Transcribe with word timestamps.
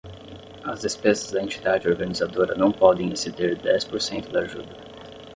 As 0.67 0.81
despesas 0.81 1.29
da 1.29 1.43
entidade 1.43 1.87
organizadora 1.87 2.55
não 2.55 2.71
podem 2.71 3.11
exceder 3.11 3.55
dez 3.61 3.83
por 3.83 4.01
cento 4.01 4.31
da 4.31 4.39
ajuda. 4.39 4.75